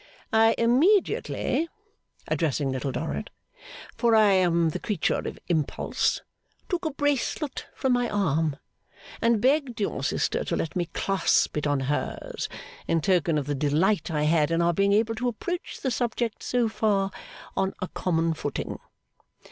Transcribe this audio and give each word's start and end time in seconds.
I 0.33 0.55
immediately,' 0.57 1.69
addressing 2.27 2.71
Little 2.71 2.91
Dorrit, 2.91 3.29
'(for 3.95 4.15
I 4.15 4.31
am 4.31 4.69
the 4.69 4.79
creature 4.79 5.13
of 5.27 5.37
impulse), 5.47 6.21
took 6.69 6.85
a 6.85 6.89
bracelet 6.89 7.67
from 7.75 7.93
my 7.93 8.09
arm, 8.09 8.55
and 9.21 9.39
begged 9.39 9.79
your 9.79 10.03
sister 10.03 10.43
to 10.45 10.55
let 10.55 10.75
me 10.75 10.85
clasp 10.87 11.55
it 11.55 11.67
on 11.67 11.81
hers, 11.81 12.49
in 12.87 13.01
token 13.01 13.37
of 13.37 13.45
the 13.45 13.53
delight 13.53 14.09
I 14.09 14.23
had 14.23 14.49
in 14.49 14.59
our 14.59 14.73
being 14.73 14.91
able 14.91 15.13
to 15.13 15.27
approach 15.27 15.79
the 15.79 15.91
subject 15.91 16.41
so 16.41 16.67
far 16.67 17.11
on 17.55 17.73
a 17.79 17.87
common 17.87 18.33
footing. 18.33 18.79